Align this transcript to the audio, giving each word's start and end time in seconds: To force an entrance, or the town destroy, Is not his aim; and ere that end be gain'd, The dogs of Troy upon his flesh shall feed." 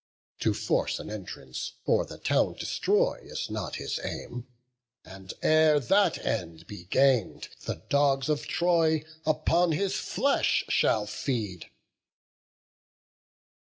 To 0.39 0.55
force 0.55 0.97
an 0.97 1.11
entrance, 1.11 1.73
or 1.85 2.05
the 2.07 2.17
town 2.17 2.55
destroy, 2.55 3.19
Is 3.21 3.51
not 3.51 3.75
his 3.75 3.99
aim; 4.03 4.47
and 5.05 5.31
ere 5.43 5.79
that 5.79 6.17
end 6.25 6.65
be 6.65 6.85
gain'd, 6.85 7.49
The 7.65 7.83
dogs 7.87 8.27
of 8.27 8.47
Troy 8.47 9.05
upon 9.27 9.73
his 9.73 9.93
flesh 9.93 10.65
shall 10.69 11.05
feed." 11.05 11.69